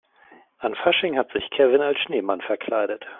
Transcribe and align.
An 0.61 0.73
Fasching 0.73 1.15
hat 1.15 1.31
sich 1.31 1.47
Kevin 1.51 1.79
als 1.81 1.99
Schneemann 1.99 2.41
verkleidet. 2.41 3.05